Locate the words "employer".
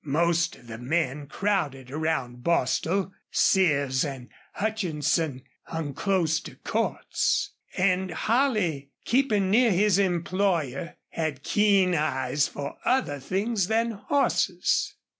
9.99-10.95